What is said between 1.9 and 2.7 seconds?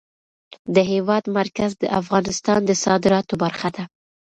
افغانستان